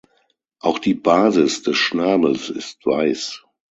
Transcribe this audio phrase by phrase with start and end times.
[0.59, 3.43] Auch die Basis des Schnabels ist weiß.